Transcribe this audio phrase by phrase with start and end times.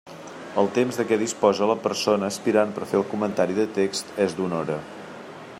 [0.61, 4.39] El temps de què disposa la persona aspirant per fer el comentari de text és
[4.41, 4.85] d'una hora.